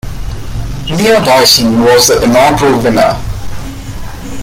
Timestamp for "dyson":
1.23-1.81